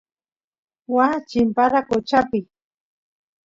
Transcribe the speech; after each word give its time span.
waa 0.95 1.15
chimpara 1.29 1.79
qochapi 1.89 2.39